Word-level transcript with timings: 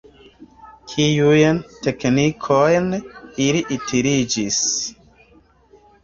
Kiujn 0.91 1.59
teknikojn 1.87 2.87
ili 3.47 3.61
utiligis? 3.75 4.57